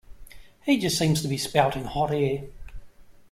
[0.63, 2.45] He just seems to be spouting hot air.